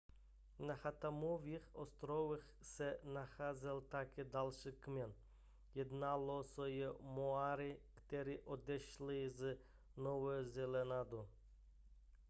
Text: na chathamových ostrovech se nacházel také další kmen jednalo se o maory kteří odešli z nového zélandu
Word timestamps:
na 0.59 0.75
chathamových 0.75 1.65
ostrovech 1.75 2.43
se 2.61 2.99
nacházel 3.03 3.81
také 3.81 4.23
další 4.23 4.71
kmen 4.79 5.13
jednalo 5.75 6.43
se 6.43 6.61
o 6.91 7.03
maory 7.03 7.79
kteří 7.95 8.39
odešli 8.39 9.29
z 9.29 9.57
nového 9.97 10.43
zélandu 10.49 11.27